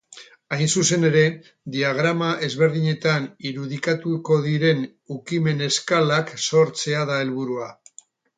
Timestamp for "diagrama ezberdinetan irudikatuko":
1.75-4.39